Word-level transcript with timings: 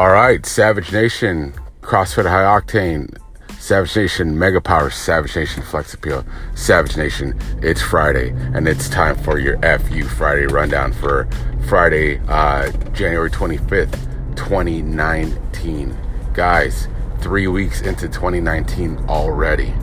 All 0.00 0.08
right, 0.08 0.46
Savage 0.46 0.92
Nation, 0.92 1.52
CrossFit 1.82 2.26
High 2.26 2.58
Octane, 2.58 3.18
Savage 3.58 3.94
Nation 3.94 4.38
Mega 4.38 4.58
Power, 4.58 4.88
Savage 4.88 5.36
Nation 5.36 5.62
Flex 5.62 5.92
Appeal, 5.92 6.24
Savage 6.54 6.96
Nation. 6.96 7.38
It's 7.62 7.82
Friday, 7.82 8.30
and 8.54 8.66
it's 8.66 8.88
time 8.88 9.14
for 9.18 9.38
your 9.38 9.58
FU 9.58 10.04
Friday 10.04 10.46
rundown 10.46 10.94
for 10.94 11.28
Friday, 11.68 12.18
uh, 12.28 12.72
January 12.94 13.30
25th, 13.30 13.92
2019. 14.36 15.94
Guys, 16.32 16.88
three 17.18 17.46
weeks 17.48 17.82
into 17.82 18.08
2019 18.08 19.04
already. 19.06 19.74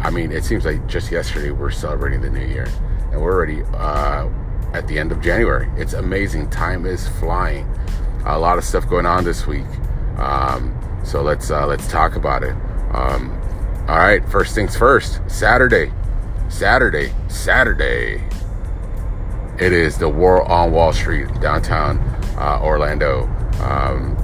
I 0.00 0.08
mean, 0.08 0.32
it 0.32 0.42
seems 0.42 0.64
like 0.64 0.86
just 0.86 1.12
yesterday 1.12 1.50
we're 1.50 1.70
celebrating 1.70 2.22
the 2.22 2.30
new 2.30 2.46
year, 2.46 2.66
and 3.12 3.20
we're 3.20 3.34
already 3.34 3.62
uh, 3.74 4.26
at 4.72 4.88
the 4.88 4.98
end 4.98 5.12
of 5.12 5.20
January. 5.20 5.68
It's 5.76 5.92
amazing. 5.92 6.48
Time 6.48 6.86
is 6.86 7.06
flying. 7.18 7.70
A 8.24 8.38
lot 8.38 8.58
of 8.58 8.64
stuff 8.64 8.88
going 8.88 9.06
on 9.06 9.24
this 9.24 9.46
week. 9.46 9.66
Um, 10.18 10.76
so 11.04 11.22
let's 11.22 11.50
uh, 11.50 11.66
let's 11.66 11.88
talk 11.88 12.16
about 12.16 12.42
it. 12.42 12.54
Um, 12.92 13.30
all 13.88 13.98
right, 13.98 14.26
first 14.28 14.54
things 14.54 14.76
first. 14.76 15.20
Saturday, 15.26 15.92
Saturday, 16.48 17.12
Saturday. 17.28 18.22
It 19.58 19.72
is 19.72 19.98
the 19.98 20.08
War 20.08 20.42
on 20.50 20.72
Wall 20.72 20.92
Street, 20.92 21.28
downtown 21.40 21.98
uh, 22.38 22.60
Orlando. 22.62 23.26
Um, 23.60 24.16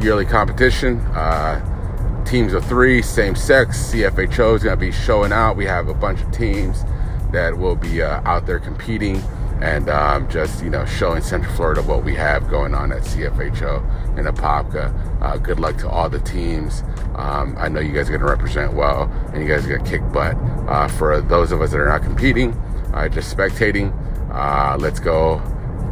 yearly 0.00 0.24
competition. 0.24 0.98
Uh, 1.14 2.24
teams 2.24 2.52
of 2.52 2.64
three, 2.66 3.02
same 3.02 3.34
sex. 3.34 3.92
CFHO 3.92 4.56
is 4.56 4.62
going 4.62 4.76
to 4.78 4.80
be 4.80 4.92
showing 4.92 5.32
out. 5.32 5.56
We 5.56 5.64
have 5.64 5.88
a 5.88 5.94
bunch 5.94 6.20
of 6.20 6.30
teams 6.30 6.84
that 7.32 7.56
will 7.56 7.76
be 7.76 8.02
uh, 8.02 8.20
out 8.24 8.46
there 8.46 8.58
competing 8.58 9.22
and 9.60 9.88
um, 9.88 10.28
just 10.28 10.62
you 10.62 10.70
know 10.70 10.84
showing 10.84 11.22
Central 11.22 11.52
Florida 11.54 11.82
what 11.82 12.04
we 12.04 12.14
have 12.14 12.48
going 12.48 12.74
on 12.74 12.92
at 12.92 13.02
CFHO 13.02 14.18
in 14.18 14.24
Apopka. 14.26 15.22
Uh, 15.22 15.36
good 15.36 15.58
luck 15.58 15.76
to 15.78 15.88
all 15.88 16.08
the 16.08 16.20
teams. 16.20 16.82
Um, 17.16 17.56
I 17.58 17.68
know 17.68 17.80
you 17.80 17.92
guys 17.92 18.08
are 18.08 18.12
going 18.12 18.20
to 18.20 18.26
represent 18.26 18.72
well, 18.74 19.04
and 19.32 19.42
you 19.42 19.48
guys 19.48 19.66
are 19.66 19.68
going 19.68 19.84
to 19.84 19.90
kick 19.90 20.12
butt. 20.12 20.36
Uh, 20.68 20.88
for 20.88 21.20
those 21.20 21.52
of 21.52 21.60
us 21.60 21.70
that 21.72 21.80
are 21.80 21.88
not 21.88 22.02
competing, 22.02 22.52
uh, 22.94 23.08
just 23.08 23.36
spectating, 23.36 23.92
uh, 24.32 24.76
let's 24.78 25.00
go 25.00 25.42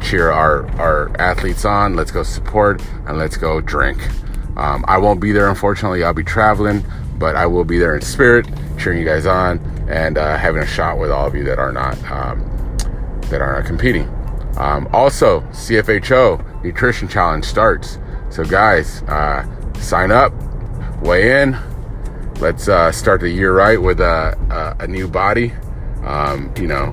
cheer 0.01 0.30
our 0.30 0.69
our 0.78 1.11
athletes 1.20 1.64
on. 1.64 1.97
Let's 1.97 2.11
go 2.11 2.23
support 2.23 2.83
and 3.06 3.19
let's 3.19 3.36
go 3.36 3.61
drink. 3.61 3.98
Um, 4.56 4.84
I 4.89 4.98
won't 4.98 5.20
be 5.20 5.33
there, 5.33 5.48
unfortunately. 5.48 6.03
I'll 6.05 6.14
be 6.14 6.25
traveling, 6.25 6.84
but 7.19 7.36
I 7.36 7.47
will 7.47 7.64
be 7.64 7.78
there 7.78 7.95
in 7.95 8.01
spirit, 8.01 8.47
cheering 8.78 8.98
you 8.98 9.05
guys 9.05 9.27
on 9.27 9.58
and 9.89 10.19
uh, 10.19 10.36
having 10.36 10.62
a 10.62 10.67
shot 10.67 10.98
with 10.98 11.11
all 11.11 11.27
of 11.27 11.34
you 11.34 11.45
that 11.45 11.58
are 11.58 11.73
not. 11.73 11.97
That 13.30 13.41
are 13.41 13.62
competing. 13.62 14.08
Um, 14.56 14.88
also, 14.92 15.41
CFHO 15.50 16.64
Nutrition 16.64 17.08
Challenge 17.08 17.44
starts. 17.44 17.98
So, 18.30 18.44
guys, 18.44 19.02
uh, 19.02 19.44
sign 19.74 20.10
up, 20.10 20.33
weigh 21.02 21.42
in. 21.42 21.56
Let's 22.41 22.68
uh, 22.68 22.92
start 22.92 23.20
the 23.20 23.30
year 23.30 23.55
right 23.55 23.80
with 23.80 24.00
a, 24.00 24.77
a, 24.78 24.84
a 24.84 24.86
new 24.86 25.08
body. 25.08 25.52
Um, 26.05 26.52
you 26.56 26.66
know, 26.66 26.92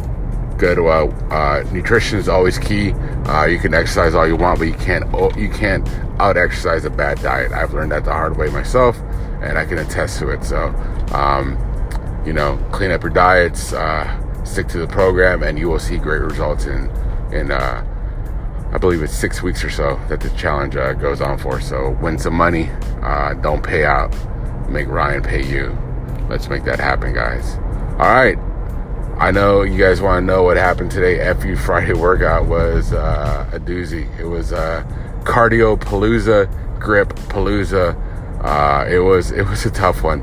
good. 0.58 0.80
Uh, 0.80 1.08
uh, 1.30 1.64
nutrition 1.72 2.18
is 2.18 2.30
always 2.30 2.58
key. 2.58 2.92
Uh, 3.26 3.46
you 3.46 3.60
can 3.60 3.74
exercise 3.74 4.16
all 4.16 4.28
you 4.28 4.36
want, 4.36 4.60
but 4.60 4.66
you 4.66 4.74
can't 4.76 5.06
you 5.38 5.50
can't 5.50 5.88
out 6.20 6.38
exercise 6.38 6.86
a 6.86 6.90
bad 6.90 7.22
diet. 7.22 7.52
I've 7.52 7.74
learned 7.74 7.92
that 7.92 8.06
the 8.06 8.12
hard 8.12 8.38
way 8.38 8.50
myself, 8.50 8.98
and 9.42 9.58
I 9.58 9.66
can 9.66 9.78
attest 9.78 10.20
to 10.20 10.30
it. 10.30 10.44
So, 10.44 10.68
um, 11.12 11.58
you 12.26 12.34
know, 12.34 12.58
clean 12.72 12.92
up 12.92 13.04
your 13.04 13.12
diets 13.12 13.74
uh, 13.74 14.23
stick 14.44 14.68
to 14.70 14.78
the 14.80 14.88
program, 14.88 15.44
and 15.44 15.58
you 15.58 15.70
will 15.70 15.80
see 15.80 15.98
great 15.98 16.22
results 16.22 16.66
in 16.66 16.90
in 17.32 17.52
uh, 17.52 17.84
I 18.74 18.78
believe 18.80 19.04
it's 19.04 19.16
six 19.16 19.44
weeks 19.44 19.64
or 19.64 19.70
so 19.70 20.00
that 20.10 20.20
the 20.20 20.32
challenge 20.32 20.76
uh, 20.76 20.94
goes 20.94 21.22
on 21.22 21.38
for. 21.38 21.62
So 21.62 21.92
win 22.02 22.18
some 22.18 22.34
money, 22.34 22.72
uh, 23.04 23.36
don't 23.36 23.64
pay 23.64 23.86
out, 23.86 24.12
make 24.68 24.88
Ryan 24.88 25.22
pay 25.22 25.46
you. 25.46 25.78
Let's 26.28 26.50
make 26.50 26.64
that 26.64 26.80
happen, 26.80 27.14
guys. 27.14 27.56
All 28.00 28.12
right. 28.12 28.38
I 29.20 29.30
know 29.30 29.62
you 29.62 29.78
guys 29.78 30.02
want 30.02 30.24
to 30.24 30.26
know 30.26 30.42
what 30.42 30.58
happened 30.58 30.90
today. 30.90 31.32
FU 31.36 31.56
Friday 31.56 31.94
workout 31.94 32.48
was 32.48 32.92
uh, 32.92 33.48
a 33.54 33.60
doozy. 33.60 34.10
It 34.20 34.26
was 34.26 34.52
uh, 34.52 34.84
cardio 35.24 35.78
palooza, 35.78 36.50
grip 36.80 37.10
palooza. 37.30 37.96
Uh, 38.44 38.88
it 38.90 38.98
was 38.98 39.32
it 39.32 39.46
was 39.46 39.66
a 39.68 39.72
tough 39.72 40.02
one. 40.02 40.22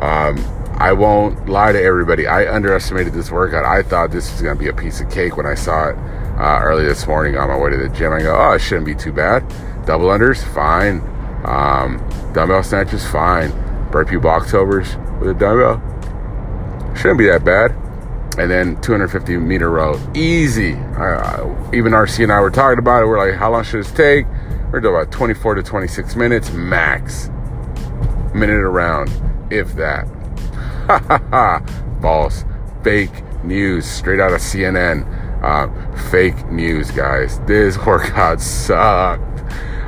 Um, 0.00 0.36
I 0.82 0.92
won't 0.92 1.48
lie 1.48 1.70
to 1.70 1.80
everybody. 1.80 2.26
I 2.26 2.52
underestimated 2.52 3.12
this 3.12 3.30
workout. 3.30 3.64
I 3.64 3.84
thought 3.84 4.10
this 4.10 4.32
was 4.32 4.42
going 4.42 4.58
to 4.58 4.60
be 4.60 4.68
a 4.68 4.74
piece 4.74 5.00
of 5.00 5.08
cake 5.12 5.36
when 5.36 5.46
I 5.46 5.54
saw 5.54 5.90
it 5.90 5.96
uh, 5.96 6.58
early 6.60 6.84
this 6.84 7.06
morning 7.06 7.36
on 7.36 7.46
my 7.50 7.56
way 7.56 7.70
to 7.70 7.76
the 7.76 7.88
gym. 7.88 8.12
I 8.12 8.22
go, 8.22 8.34
oh, 8.36 8.54
it 8.54 8.58
shouldn't 8.58 8.86
be 8.86 8.96
too 8.96 9.12
bad. 9.12 9.48
Double 9.86 10.06
unders, 10.06 10.42
fine. 10.42 10.98
Um, 11.44 11.98
dumbbell 12.34 12.64
snatches, 12.64 13.06
fine. 13.06 13.52
Burpee 13.92 14.16
box 14.16 14.54
overs 14.54 14.96
with 15.20 15.30
a 15.30 15.34
dumbbell, 15.34 15.78
shouldn't 16.96 17.18
be 17.18 17.28
that 17.28 17.44
bad. 17.44 17.70
And 18.36 18.50
then 18.50 18.80
250 18.80 19.36
meter 19.36 19.70
row, 19.70 19.94
easy. 20.16 20.70
Even 20.70 21.92
RC 21.92 22.24
and 22.24 22.32
I 22.32 22.40
were 22.40 22.50
talking 22.50 22.80
about 22.80 23.04
it. 23.04 23.06
We're 23.06 23.24
like, 23.24 23.38
how 23.38 23.52
long 23.52 23.62
should 23.62 23.84
this 23.84 23.92
take? 23.92 24.26
We're 24.72 24.80
doing 24.80 24.96
about 24.96 25.12
24 25.12 25.54
to 25.54 25.62
26 25.62 26.16
minutes 26.16 26.50
max. 26.50 27.28
Minute 28.34 28.64
around, 28.64 29.12
if 29.48 29.74
that. 29.74 30.08
False. 32.02 32.44
Fake 32.82 33.44
news. 33.44 33.86
Straight 33.86 34.20
out 34.20 34.32
of 34.32 34.40
CNN. 34.40 35.06
Uh, 35.42 36.10
fake 36.10 36.46
news, 36.50 36.90
guys. 36.90 37.40
This 37.40 37.76
workout 37.86 38.40
sucked. 38.40 39.40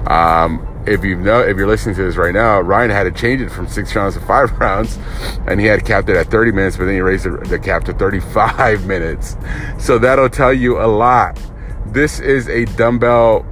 Um, 0.09 0.69
if 0.87 1.03
you 1.03 1.17
know, 1.17 1.41
if 1.41 1.57
you're 1.57 1.67
listening 1.67 1.95
to 1.97 2.03
this 2.03 2.17
right 2.17 2.35
now, 2.35 2.61
Ryan 2.61 2.91
had 2.91 3.05
to 3.05 3.11
change 3.11 3.41
it 3.41 3.51
from 3.51 3.67
six 3.69 3.95
rounds 3.95 4.15
to 4.15 4.21
five 4.21 4.53
rounds, 4.61 4.99
and 5.47 5.61
he 5.61 5.67
had 5.67 5.85
capped 5.85 6.09
it 6.09 6.17
at 6.17 6.31
30 6.31 6.53
minutes, 6.53 6.77
but 6.77 6.85
then 6.85 6.95
he 6.95 7.01
raised 7.01 7.25
the, 7.25 7.31
the 7.49 7.59
cap 7.59 7.85
to 7.85 7.95
35 7.95 8.87
minutes. 8.87 9.37
So 9.79 9.99
that'll 9.99 10.29
tell 10.29 10.53
you 10.53 10.81
a 10.81 10.87
lot. 10.87 11.41
This 11.87 12.21
is 12.21 12.49
a 12.49 12.65
dumbbell 12.77 13.47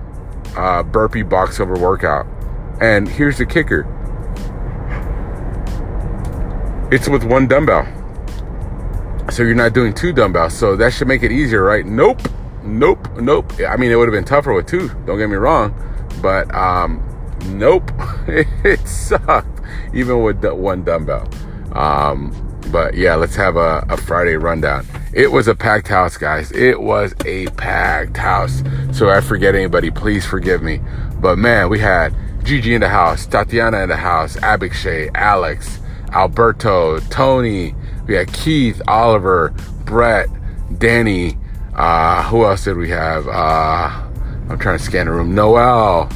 uh, 0.56 0.82
burpee 0.82 1.22
box 1.22 1.60
over 1.60 1.74
workout, 1.74 2.26
and 2.80 3.08
here's 3.08 3.38
the 3.38 3.46
kicker: 3.46 3.84
it's 6.92 7.08
with 7.08 7.24
one 7.24 7.48
dumbbell. 7.48 7.86
So 9.30 9.42
you're 9.42 9.54
not 9.54 9.72
doing 9.72 9.94
two 9.94 10.12
dumbbells. 10.12 10.52
So 10.52 10.76
that 10.76 10.92
should 10.92 11.08
make 11.08 11.22
it 11.22 11.32
easier, 11.32 11.62
right? 11.62 11.86
Nope. 11.86 12.20
Nope. 12.62 13.08
Nope. 13.16 13.50
I 13.66 13.76
mean, 13.76 13.90
it 13.90 13.96
would 13.96 14.08
have 14.08 14.12
been 14.12 14.26
tougher 14.26 14.52
with 14.52 14.66
two. 14.66 14.88
Don't 15.06 15.16
get 15.16 15.30
me 15.30 15.36
wrong. 15.36 15.74
But 16.20 16.54
um, 16.54 17.02
nope. 17.46 17.90
it 18.28 18.86
sucked, 18.86 19.60
even 19.94 20.22
with 20.22 20.44
one 20.44 20.84
dumbbell. 20.84 21.28
Um, 21.72 22.36
but 22.70 22.94
yeah, 22.94 23.14
let's 23.14 23.36
have 23.36 23.56
a, 23.56 23.86
a 23.88 23.96
Friday 23.96 24.36
rundown. 24.36 24.86
It 25.14 25.32
was 25.32 25.48
a 25.48 25.54
packed 25.54 25.88
house, 25.88 26.18
guys. 26.18 26.52
It 26.52 26.80
was 26.80 27.14
a 27.24 27.46
packed 27.48 28.18
house. 28.18 28.62
So 28.92 29.08
I 29.08 29.22
forget 29.22 29.54
anybody, 29.54 29.90
please 29.90 30.26
forgive 30.26 30.62
me. 30.62 30.80
But 31.20 31.38
man, 31.38 31.70
we 31.70 31.78
had 31.78 32.14
Gigi 32.44 32.74
in 32.74 32.82
the 32.82 32.88
house, 32.88 33.24
Tatiana 33.24 33.82
in 33.82 33.88
the 33.88 33.96
house, 33.96 34.36
Abikshay, 34.36 35.10
Alex, 35.14 35.78
Alberto, 36.12 37.00
Tony, 37.00 37.74
we 38.06 38.14
had 38.14 38.32
Keith, 38.32 38.80
Oliver, 38.86 39.54
Brett, 39.84 40.28
Danny. 40.78 41.38
Uh, 41.74 42.22
who 42.24 42.44
else 42.44 42.64
did 42.64 42.76
we 42.76 42.90
have? 42.90 43.26
Uh, 43.26 43.88
I'm 44.48 44.58
trying 44.58 44.78
to 44.78 44.84
scan 44.84 45.06
the 45.06 45.12
room. 45.12 45.34
Noel, 45.34 46.10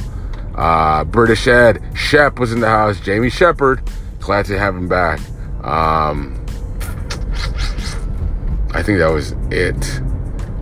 uh, 0.55 1.03
British 1.05 1.47
Ed, 1.47 1.81
Shep 1.95 2.39
was 2.39 2.51
in 2.51 2.59
the 2.59 2.67
house. 2.67 2.99
Jamie 2.99 3.29
Shepard, 3.29 3.81
glad 4.19 4.45
to 4.45 4.57
have 4.57 4.75
him 4.75 4.87
back. 4.87 5.19
Um, 5.63 6.33
I 8.71 8.83
think 8.83 8.99
that 8.99 9.11
was 9.11 9.31
it. 9.49 10.01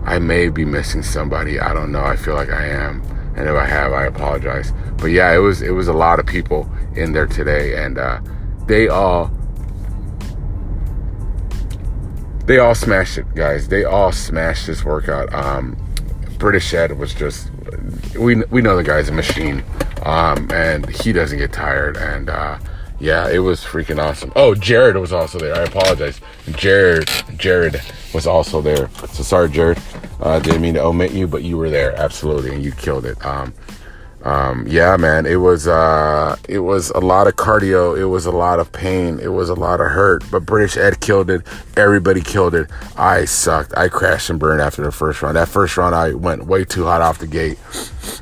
I 0.06 0.20
may 0.20 0.50
be 0.50 0.64
missing 0.64 1.04
somebody. 1.04 1.60
I 1.60 1.74
don't 1.74 1.92
know. 1.92 2.04
I 2.04 2.16
feel 2.16 2.36
like 2.36 2.52
I 2.52 2.68
am, 2.68 3.02
and 3.36 3.50
if 3.50 3.56
I 3.56 3.66
have, 3.66 3.92
I 3.92 4.06
apologize. 4.06 4.72
But 4.98 5.08
yeah, 5.08 5.34
it 5.34 5.40
was 5.40 5.62
it 5.62 5.72
was 5.72 5.88
a 5.88 5.94
lot 5.94 6.20
of 6.20 6.26
people 6.26 6.70
in 6.96 7.12
there 7.12 7.28
today, 7.28 7.84
and 7.84 7.98
uh, 7.98 8.20
they 8.68 8.88
all 8.88 9.32
they 12.46 12.60
all 12.60 12.76
smashed 12.76 13.18
it, 13.18 13.34
guys. 13.34 13.68
They 13.68 13.84
all 13.84 14.12
smashed 14.12 14.68
this 14.68 14.86
workout. 14.86 15.34
Um, 15.34 15.78
British 16.38 16.74
Ed 16.74 16.98
was 16.98 17.14
just 17.14 17.50
we 18.18 18.36
we 18.46 18.62
know 18.62 18.76
the 18.76 18.84
guy's 18.84 19.10
a 19.10 19.12
machine, 19.12 19.64
um, 20.04 20.50
and 20.52 20.88
he 20.88 21.12
doesn't 21.12 21.38
get 21.38 21.52
tired. 21.52 21.98
And 21.98 22.30
uh, 22.30 22.60
yeah, 23.00 23.30
it 23.30 23.40
was 23.40 23.62
freaking 23.62 24.00
awesome. 24.00 24.32
Oh, 24.36 24.54
Jared 24.54 24.96
was 24.98 25.12
also 25.12 25.40
there. 25.40 25.56
I 25.56 25.64
apologize. 25.64 26.22
Jared 26.52 27.10
Jared 27.36 27.82
was 28.14 28.28
also 28.28 28.62
there. 28.62 28.90
So 29.10 29.24
sorry, 29.24 29.50
Jared. 29.50 29.80
Uh, 30.20 30.40
didn't 30.40 30.62
mean 30.62 30.76
to 30.76 30.82
omit 30.82 31.12
you, 31.12 31.28
but 31.28 31.44
you 31.44 31.58
were 31.58 31.70
there 31.70 31.96
absolutely, 32.00 32.54
and 32.54 32.64
you 32.64 32.72
killed 32.72 33.06
it. 33.06 33.24
Um, 33.26 33.54
um, 34.26 34.66
yeah, 34.68 34.98
man, 34.98 35.28
it 35.28 35.36
was 35.36 35.68
uh, 35.68 36.36
it 36.50 36.60
was 36.60 36.90
a 36.90 37.00
lot 37.00 37.28
of 37.28 37.36
cardio. 37.36 37.96
It 37.96 38.06
was 38.06 38.26
a 38.26 38.32
lot 38.32 38.60
of 38.60 38.72
pain. 38.72 39.20
It 39.20 39.28
was 39.28 39.50
a 39.50 39.54
lot 39.54 39.80
of 39.80 39.92
hurt. 39.92 40.24
But 40.32 40.48
British 40.48 40.78
Ed 40.78 41.00
killed 41.00 41.30
it. 41.30 41.44
Everybody 41.78 42.22
killed 42.22 42.56
it. 42.56 42.72
I 42.98 43.26
sucked. 43.26 43.78
I 43.78 43.88
crashed 43.88 44.32
and 44.32 44.40
burned 44.40 44.62
after 44.62 44.84
the 44.84 44.92
first 44.92 45.22
round. 45.22 45.38
That 45.38 45.48
first 45.48 45.78
round, 45.78 45.94
I 45.94 46.16
went 46.16 46.48
way 46.48 46.66
too 46.66 46.86
hot 46.86 47.04
off 47.04 47.20
the 47.20 47.28
gate. 47.28 47.60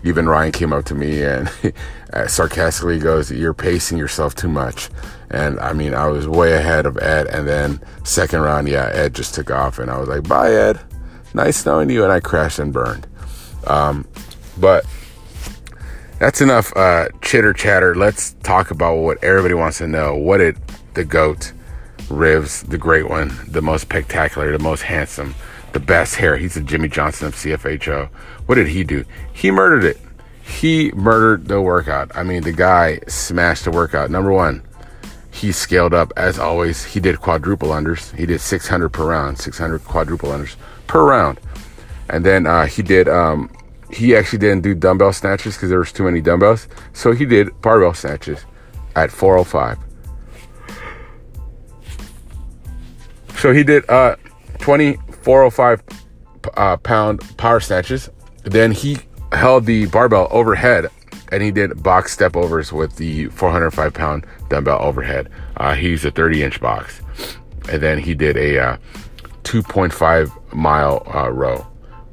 Even 0.03 0.27
Ryan 0.27 0.51
came 0.51 0.73
up 0.73 0.83
to 0.85 0.95
me 0.95 1.23
and 1.23 1.49
sarcastically 2.27 2.99
goes, 2.99 3.31
"You're 3.31 3.53
pacing 3.53 3.97
yourself 3.97 4.35
too 4.35 4.49
much." 4.49 4.89
And 5.31 5.57
I 5.61 5.71
mean, 5.71 5.93
I 5.93 6.07
was 6.07 6.27
way 6.27 6.51
ahead 6.51 6.85
of 6.85 6.97
Ed. 6.97 7.27
And 7.27 7.47
then 7.47 7.79
second 8.03 8.41
round, 8.41 8.67
yeah, 8.67 8.91
Ed 8.93 9.15
just 9.15 9.35
took 9.35 9.49
off, 9.49 9.79
and 9.79 9.89
I 9.89 9.97
was 9.99 10.09
like, 10.09 10.27
"Bye, 10.27 10.51
Ed. 10.51 10.81
Nice 11.33 11.65
knowing 11.65 11.89
you." 11.89 12.03
And 12.03 12.11
I 12.11 12.19
crashed 12.19 12.59
and 12.59 12.73
burned. 12.73 13.07
Um, 13.67 14.05
but 14.59 14.85
that's 16.23 16.39
enough 16.39 16.71
uh, 16.77 17.09
chitter 17.21 17.51
chatter. 17.51 17.93
Let's 17.93 18.31
talk 18.43 18.71
about 18.71 18.99
what 18.99 19.21
everybody 19.21 19.55
wants 19.55 19.79
to 19.79 19.87
know. 19.87 20.15
What 20.15 20.37
did 20.37 20.57
the 20.93 21.03
GOAT, 21.03 21.51
Rivs, 22.03 22.65
the 22.69 22.77
great 22.77 23.09
one, 23.09 23.37
the 23.45 23.61
most 23.61 23.81
spectacular, 23.81 24.49
the 24.53 24.63
most 24.63 24.83
handsome, 24.83 25.35
the 25.73 25.81
best 25.81 26.15
hair, 26.15 26.37
he's 26.37 26.53
the 26.53 26.61
Jimmy 26.61 26.87
Johnson 26.87 27.27
of 27.27 27.35
CFHO. 27.35 28.07
What 28.45 28.55
did 28.55 28.67
he 28.67 28.85
do? 28.85 29.03
He 29.33 29.51
murdered 29.51 29.83
it. 29.83 29.99
He 30.41 30.93
murdered 30.93 31.49
the 31.49 31.61
workout. 31.61 32.15
I 32.15 32.23
mean, 32.23 32.43
the 32.43 32.53
guy 32.53 33.01
smashed 33.09 33.65
the 33.65 33.71
workout. 33.71 34.09
Number 34.09 34.31
one, 34.31 34.63
he 35.29 35.51
scaled 35.51 35.93
up 35.93 36.13
as 36.15 36.39
always. 36.39 36.85
He 36.85 37.01
did 37.01 37.19
quadruple 37.19 37.69
unders. 37.69 38.15
He 38.15 38.25
did 38.25 38.39
600 38.39 38.87
per 38.87 39.05
round, 39.05 39.39
600 39.39 39.83
quadruple 39.83 40.29
unders 40.29 40.55
per 40.87 41.03
round. 41.03 41.41
And 42.07 42.25
then 42.25 42.47
uh, 42.47 42.65
he 42.67 42.81
did 42.81 43.09
um, 43.09 43.49
he 43.93 44.15
actually 44.15 44.39
didn't 44.39 44.61
do 44.61 44.73
dumbbell 44.73 45.13
snatches 45.13 45.55
because 45.55 45.69
there 45.69 45.79
was 45.79 45.91
too 45.91 46.03
many 46.03 46.21
dumbbells. 46.21 46.67
So 46.93 47.11
he 47.11 47.25
did 47.25 47.49
barbell 47.61 47.93
snatches 47.93 48.45
at 48.95 49.11
405. 49.11 49.77
So 53.37 53.53
he 53.53 53.63
did 53.63 53.89
uh 53.89 54.15
20 54.59 54.97
405 55.21 55.83
uh, 56.55 56.77
pound 56.77 57.37
power 57.37 57.59
snatches. 57.59 58.09
Then 58.43 58.71
he 58.71 58.97
held 59.31 59.65
the 59.65 59.85
barbell 59.87 60.27
overhead 60.31 60.89
and 61.31 61.41
he 61.41 61.51
did 61.51 61.81
box 61.81 62.13
step 62.13 62.35
overs 62.35 62.71
with 62.71 62.95
the 62.97 63.27
405 63.27 63.93
pound 63.93 64.25
dumbbell 64.49 64.81
overhead. 64.81 65.29
Uh, 65.57 65.73
he 65.73 65.89
used 65.89 66.05
a 66.05 66.11
30 66.11 66.43
inch 66.43 66.61
box. 66.61 67.01
And 67.69 67.81
then 67.81 67.97
he 67.97 68.13
did 68.13 68.37
a 68.37 68.59
uh, 68.59 68.77
2.5 69.43 70.53
mile 70.53 71.03
uh, 71.13 71.29
row 71.31 71.65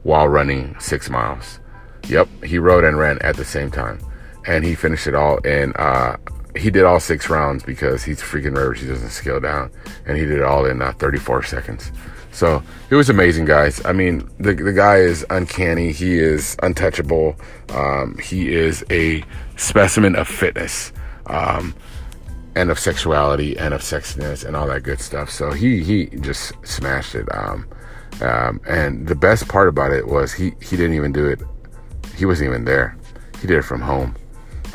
while 0.02 0.28
running 0.28 0.74
six 0.78 1.10
miles. 1.10 1.59
Yep, 2.08 2.28
he 2.44 2.58
rode 2.58 2.84
and 2.84 2.98
ran 2.98 3.18
at 3.20 3.36
the 3.36 3.44
same 3.44 3.70
time, 3.70 3.98
and 4.46 4.64
he 4.64 4.74
finished 4.74 5.06
it 5.06 5.14
all 5.14 5.38
in. 5.38 5.72
Uh, 5.74 6.16
he 6.56 6.70
did 6.70 6.84
all 6.84 6.98
six 6.98 7.30
rounds 7.30 7.62
because 7.62 8.02
he's 8.02 8.20
freaking 8.20 8.56
rivers. 8.56 8.80
He 8.80 8.88
doesn't 8.88 9.10
scale 9.10 9.40
down, 9.40 9.70
and 10.06 10.16
he 10.16 10.24
did 10.24 10.38
it 10.38 10.42
all 10.42 10.66
in 10.66 10.82
uh, 10.82 10.92
34 10.92 11.44
seconds. 11.44 11.92
So 12.32 12.62
it 12.90 12.94
was 12.94 13.10
amazing, 13.10 13.44
guys. 13.44 13.84
I 13.84 13.92
mean, 13.92 14.28
the 14.38 14.54
the 14.54 14.72
guy 14.72 14.98
is 14.98 15.24
uncanny. 15.30 15.92
He 15.92 16.18
is 16.18 16.56
untouchable. 16.62 17.36
Um, 17.70 18.16
he 18.18 18.52
is 18.52 18.84
a 18.90 19.22
specimen 19.56 20.16
of 20.16 20.28
fitness. 20.28 20.92
Um, 21.26 21.74
and 22.56 22.70
of 22.70 22.78
sexuality 22.78 23.56
and 23.56 23.72
of 23.72 23.80
sexiness 23.80 24.44
and 24.44 24.56
all 24.56 24.66
that 24.66 24.82
good 24.82 25.00
stuff. 25.00 25.30
So 25.30 25.52
he 25.52 25.82
he 25.82 26.06
just 26.06 26.52
smashed 26.66 27.14
it. 27.14 27.28
Um, 27.34 27.66
um, 28.20 28.60
and 28.68 29.06
the 29.06 29.14
best 29.14 29.48
part 29.48 29.68
about 29.68 29.92
it 29.92 30.08
was 30.08 30.32
he 30.32 30.52
he 30.60 30.76
didn't 30.76 30.94
even 30.94 31.12
do 31.12 31.26
it 31.26 31.40
he 32.20 32.26
wasn't 32.26 32.50
even 32.50 32.66
there. 32.66 32.94
He 33.40 33.46
did 33.46 33.56
it 33.56 33.62
from 33.62 33.80
home. 33.80 34.14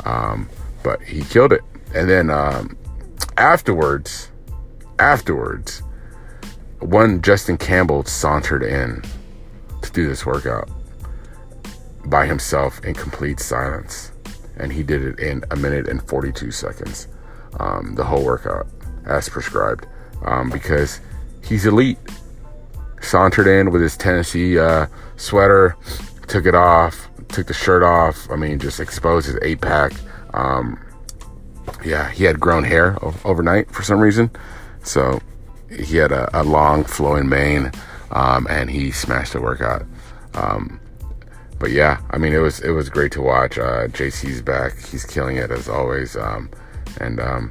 Um, 0.04 0.48
but 0.82 1.00
he 1.00 1.22
killed 1.22 1.52
it. 1.52 1.62
And 1.94 2.10
then 2.10 2.28
um, 2.28 2.76
afterwards, 3.36 4.30
afterwards, 4.98 5.80
one 6.80 7.22
Justin 7.22 7.56
Campbell 7.56 8.02
sauntered 8.02 8.64
in 8.64 9.00
to 9.80 9.92
do 9.92 10.08
this 10.08 10.26
workout 10.26 10.68
by 12.06 12.26
himself 12.26 12.84
in 12.84 12.94
complete 12.94 13.38
silence. 13.38 14.10
And 14.56 14.72
he 14.72 14.82
did 14.82 15.02
it 15.02 15.20
in 15.20 15.44
a 15.52 15.56
minute 15.56 15.86
and 15.86 16.02
42 16.08 16.50
seconds, 16.50 17.06
um, 17.60 17.94
the 17.94 18.04
whole 18.04 18.24
workout 18.24 18.66
as 19.04 19.28
prescribed, 19.28 19.86
um, 20.24 20.50
because 20.50 21.00
he's 21.44 21.64
elite. 21.64 21.98
Sauntered 23.00 23.46
in 23.46 23.70
with 23.70 23.82
his 23.82 23.96
Tennessee 23.96 24.58
uh, 24.58 24.86
sweater, 25.16 25.76
took 26.28 26.46
it 26.46 26.54
off, 26.54 27.08
took 27.28 27.46
the 27.46 27.54
shirt 27.54 27.82
off. 27.82 28.30
I 28.30 28.36
mean, 28.36 28.58
just 28.58 28.80
exposed 28.80 29.26
his 29.26 29.38
eight 29.42 29.60
pack. 29.60 29.92
Um, 30.34 30.82
yeah, 31.84 32.10
he 32.10 32.24
had 32.24 32.40
grown 32.40 32.64
hair 32.64 32.96
overnight 33.24 33.70
for 33.70 33.82
some 33.82 34.00
reason. 34.00 34.30
So 34.82 35.20
he 35.70 35.96
had 35.96 36.12
a, 36.12 36.28
a 36.40 36.42
long 36.42 36.84
flowing 36.84 37.28
mane, 37.28 37.72
um, 38.10 38.46
and 38.48 38.70
he 38.70 38.90
smashed 38.90 39.32
the 39.32 39.40
workout. 39.40 39.84
Um, 40.34 40.80
but 41.58 41.70
yeah, 41.70 42.00
I 42.10 42.18
mean, 42.18 42.32
it 42.32 42.38
was 42.38 42.60
it 42.60 42.70
was 42.70 42.88
great 42.88 43.12
to 43.12 43.22
watch. 43.22 43.58
Uh, 43.58 43.88
JC's 43.88 44.42
back; 44.42 44.78
he's 44.78 45.04
killing 45.04 45.36
it 45.36 45.50
as 45.50 45.68
always. 45.68 46.16
Um, 46.16 46.50
and 47.00 47.18
um, 47.18 47.50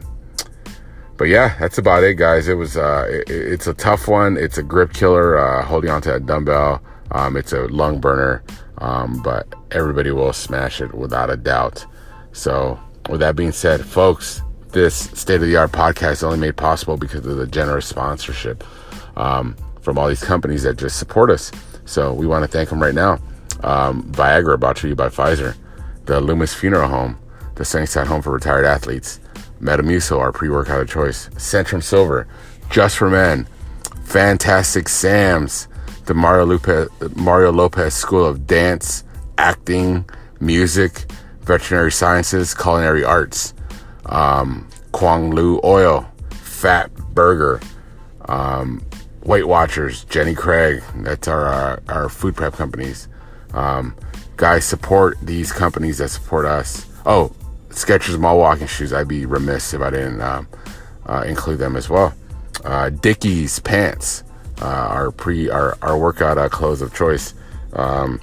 but 1.18 1.26
yeah, 1.26 1.58
that's 1.60 1.78
about 1.78 2.04
it, 2.04 2.16
guys. 2.16 2.48
It 2.48 2.56
was 2.56 2.78
uh, 2.78 3.08
it, 3.10 3.30
it's 3.30 3.68
a 3.68 3.74
tough 3.74 4.08
one. 4.08 4.38
It's 4.38 4.58
a 4.58 4.64
grip 4.64 4.94
killer. 4.94 5.38
Uh, 5.38 5.64
holding 5.64 5.90
onto 5.90 6.12
a 6.12 6.20
dumbbell. 6.20 6.82
Um, 7.12 7.38
it's 7.38 7.54
a 7.54 7.68
lung 7.68 8.00
burner. 8.00 8.44
Um, 8.80 9.22
but 9.22 9.48
everybody 9.72 10.12
will 10.12 10.34
smash 10.34 10.82
it 10.82 10.94
without 10.94 11.30
a 11.30 11.38
doubt. 11.38 11.86
So, 12.34 12.80
with 13.10 13.22
that 13.22 13.36
being 13.36 13.52
said, 13.52 13.86
folks, 13.86 14.42
this 14.70 14.96
state 14.96 15.36
of 15.36 15.48
the 15.48 15.56
art 15.56 15.72
podcast 15.72 16.12
is 16.12 16.24
only 16.24 16.40
made 16.40 16.58
possible 16.58 16.98
because 16.98 17.26
of 17.26 17.38
the 17.38 17.48
generous 17.48 17.86
sponsorship 17.86 18.64
um, 19.18 19.56
from 19.82 19.98
all 19.98 20.10
these 20.10 20.24
companies 20.24 20.64
that 20.64 20.78
just 20.78 21.00
support 21.00 21.30
us. 21.30 21.52
So, 21.86 22.14
we 22.14 22.28
want 22.28 22.44
to 22.44 22.48
thank 22.48 22.70
them 22.70 22.82
right 22.82 22.96
now. 22.96 23.20
Um, 23.64 24.04
Viagra, 24.12 24.60
brought 24.60 24.78
to 24.78 24.88
you 24.88 24.96
by 24.96 25.08
Pfizer, 25.08 25.56
the 26.06 26.20
Loomis 26.20 26.54
Funeral 26.54 26.90
Home, 26.90 27.18
the 27.56 27.66
Sunnyside 27.66 28.08
Home 28.08 28.22
for 28.22 28.32
Retired 28.32 28.66
Athletes, 28.66 29.20
Metamucil, 29.62 30.20
our 30.20 30.32
pre 30.32 30.50
workout 30.50 30.82
of 30.82 30.90
choice, 30.90 31.30
Centrum 31.30 31.82
Silver, 31.82 32.28
Just 32.70 32.98
for 32.98 33.10
Men, 33.10 33.48
Fantastic 34.04 34.90
Sam's, 34.90 35.68
the 36.06 36.14
Mario 36.14 36.46
Lopez, 36.46 36.90
Mario 37.16 37.52
Lopez 37.52 37.94
School 37.94 38.26
of 38.26 38.48
Dance, 38.48 39.04
Acting, 39.38 40.06
Music, 40.40 41.06
Veterinary 41.42 41.92
Sciences, 41.92 42.54
Culinary 42.54 43.04
Arts, 43.04 43.54
um, 44.06 44.68
Kwang 44.92 45.32
Lu 45.32 45.60
Oil, 45.64 46.10
Fat 46.30 46.94
Burger, 47.14 47.60
um, 48.28 48.84
Weight 49.24 49.48
Watchers, 49.48 50.04
Jenny 50.06 50.36
Craig. 50.36 50.84
That's 50.98 51.28
our 51.28 51.46
our, 51.46 51.84
our 51.88 52.10
food 52.10 52.36
prep 52.36 52.54
companies. 52.54 53.08
Um, 53.54 53.96
guys, 54.38 54.66
support 54.66 55.18
these 55.22 55.52
companies 55.52 55.98
that 55.98 56.10
support 56.10 56.46
us. 56.46 56.86
Oh, 57.06 57.32
Skechers 57.70 58.18
Mall 58.20 58.38
Walking 58.38 58.68
Shoes. 58.68 58.94
I'd 58.94 59.08
be 59.08 59.26
remiss 59.26 59.74
if 59.74 59.82
I 59.82 59.90
didn't 59.90 60.22
um, 60.22 60.48
uh, 61.06 61.24
include 61.28 61.60
them 61.60 61.76
as 61.76 61.90
well. 61.90 62.14
Uh, 62.64 62.90
Dickies 62.90 63.60
Pants 63.60 64.24
uh, 64.62 64.66
our 64.66 65.12
pre 65.12 65.50
our, 65.50 65.78
our 65.82 65.98
workout 65.98 66.38
uh, 66.38 66.50
clothes 66.50 66.82
of 66.82 66.94
choice. 66.94 67.34
Um, 67.74 68.20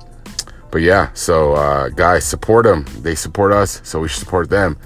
but 0.71 0.81
yeah, 0.81 1.13
so 1.13 1.53
uh, 1.53 1.91
guys, 1.91 2.25
support 2.25 2.65
them. 2.65 2.87
They 3.01 3.15
support 3.15 3.53
us, 3.53 3.81
so 3.85 4.01
we 4.01 4.09
should 4.09 4.21
support 4.21 4.49
them. 4.49 4.79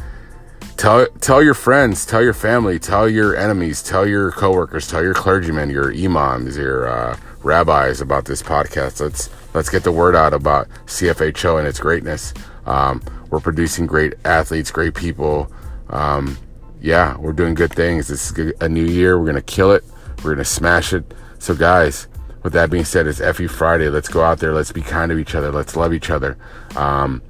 Tell 0.77 1.07
tell 1.21 1.43
your 1.43 1.55
friends, 1.55 2.05
tell 2.05 2.23
your 2.23 2.35
family, 2.35 2.79
tell 2.79 3.09
your 3.09 3.35
enemies, 3.37 3.83
tell 3.83 4.07
your 4.07 4.33
coworkers, 4.33 4.89
tell 4.89 5.03
your 5.03 5.15
clergymen, 5.15 5.71
your 5.71 5.95
imams, 5.95 6.57
your 6.57 6.89
uh, 6.89 7.17
rabbis 7.43 8.01
about 8.01 8.27
this 8.27 8.43
podcast. 8.43 9.01
Let's 9.01 9.31
let's 9.55 9.71
get 9.71 9.85
the 9.85 9.93
word 9.93 10.15
out 10.15 10.35
about 10.35 10.69
CFHO 10.87 11.59
and 11.59 11.67
its 11.67 11.79
greatness. 11.79 12.35
Um, 12.67 13.01
we're 13.31 13.41
producing 13.41 13.87
great 13.87 14.15
athletes, 14.25 14.71
great 14.71 14.95
people. 14.95 15.51
Um, 15.91 16.37
yeah, 16.83 17.17
we're 17.17 17.33
doing 17.33 17.55
good 17.55 17.73
things. 17.73 18.09
This 18.09 18.31
is 18.31 18.53
a 18.61 18.69
new 18.69 18.85
year. 18.85 19.19
We're 19.19 19.27
gonna 19.27 19.41
kill 19.41 19.73
it. 19.73 19.85
We're 20.23 20.35
gonna 20.35 20.45
smash 20.45 20.93
it. 20.93 21.15
So, 21.39 21.55
guys, 21.55 22.09
with 22.43 22.53
that 22.53 22.71
being 22.71 22.85
said, 22.85 23.07
it's 23.07 23.21
FU 23.21 23.49
Friday. 23.49 23.89
Let's 23.89 24.09
go 24.09 24.23
out 24.23 24.39
there. 24.39 24.53
Let's 24.53 24.73
be 24.73 24.83
kind 24.83 25.11
to 25.11 25.19
each 25.19 25.35
other. 25.35 25.51
Let's 25.51 25.77
love 25.77 25.93
each 25.93 26.11
other. 26.11 26.37
Um, 26.77 27.23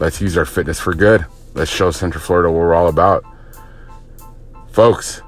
let's 0.00 0.20
use 0.20 0.36
our 0.36 0.44
fitness 0.44 0.80
for 0.80 0.94
good. 0.94 1.26
Let's 1.54 1.70
show 1.70 1.90
Central 1.90 2.22
Florida 2.22 2.50
what 2.50 2.58
we're 2.58 2.74
all 2.74 2.88
about. 2.88 3.24
Folks, 4.70 5.20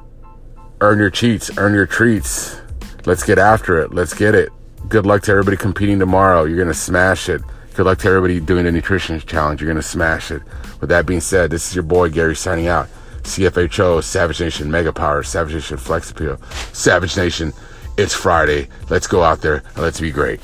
earn 0.80 0.98
your 0.98 1.10
cheats, 1.10 1.50
earn 1.58 1.74
your 1.74 1.86
treats. 1.86 2.60
Let's 3.04 3.22
get 3.22 3.38
after 3.38 3.78
it. 3.80 3.92
Let's 3.92 4.14
get 4.14 4.34
it. 4.34 4.50
Good 4.88 5.04
luck 5.04 5.22
to 5.24 5.32
everybody 5.32 5.58
competing 5.58 5.98
tomorrow. 5.98 6.44
You're 6.44 6.56
going 6.56 6.68
to 6.68 6.74
smash 6.74 7.28
it. 7.28 7.42
Good 7.74 7.84
luck 7.84 7.98
to 7.98 8.08
everybody 8.08 8.40
doing 8.40 8.64
the 8.64 8.72
nutrition 8.72 9.18
challenge. 9.20 9.60
You're 9.60 9.68
going 9.68 9.76
to 9.76 9.82
smash 9.82 10.30
it. 10.30 10.40
With 10.80 10.88
that 10.90 11.04
being 11.06 11.20
said, 11.20 11.50
this 11.50 11.68
is 11.68 11.74
your 11.74 11.82
boy 11.82 12.08
Gary 12.08 12.36
signing 12.36 12.68
out. 12.68 12.88
CFHO, 13.24 14.02
Savage 14.02 14.40
Nation 14.40 14.70
Mega 14.70 14.92
Power, 14.92 15.22
Savage 15.22 15.54
Nation 15.54 15.76
Flex 15.76 16.10
Appeal, 16.10 16.40
Savage 16.72 17.16
Nation. 17.16 17.52
It's 17.96 18.12
Friday. 18.12 18.68
Let's 18.90 19.06
go 19.06 19.22
out 19.22 19.40
there 19.40 19.62
and 19.74 19.78
let's 19.78 20.00
be 20.00 20.10
great. 20.10 20.40